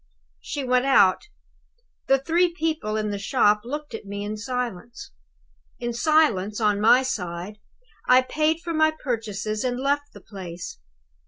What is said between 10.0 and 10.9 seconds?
the place.